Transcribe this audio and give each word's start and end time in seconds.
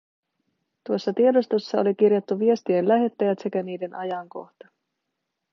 Tuossa 0.83 1.13
tiedostossa 1.13 1.79
oli 1.81 1.95
kirjattu 1.95 2.39
viestien 2.39 2.87
lähettäjät 2.87 3.39
sekä 3.39 3.63
niiden 3.63 3.95
ajankohta. 3.95 4.67